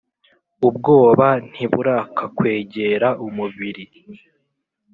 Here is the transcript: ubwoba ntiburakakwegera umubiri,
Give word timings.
ubwoba 0.67 1.27
ntiburakakwegera 1.51 3.07
umubiri, 3.25 3.85